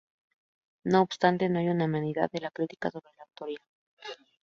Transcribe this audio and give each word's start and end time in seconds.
No 0.83 1.03
obstante, 1.03 1.47
no 1.47 1.59
hay 1.59 1.67
unanimidad 1.69 2.27
en 2.33 2.41
la 2.41 2.49
crítica 2.49 2.89
sobre 2.89 3.11
la 3.17 3.23
autoría. 3.23 3.59